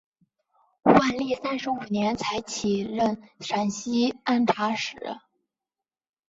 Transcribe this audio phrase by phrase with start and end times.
[0.81, 4.97] 万历三十五年才起任陕西按察使。